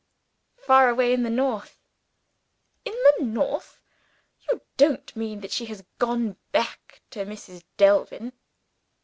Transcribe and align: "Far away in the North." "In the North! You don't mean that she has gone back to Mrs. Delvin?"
"Far 0.57 0.89
away 0.89 1.13
in 1.13 1.21
the 1.21 1.29
North." 1.29 1.79
"In 2.85 2.93
the 3.19 3.25
North! 3.25 3.79
You 4.49 4.61
don't 4.75 5.15
mean 5.15 5.41
that 5.41 5.51
she 5.51 5.65
has 5.65 5.85
gone 5.99 6.37
back 6.51 7.03
to 7.11 7.19
Mrs. 7.23 7.65
Delvin?" 7.77 8.33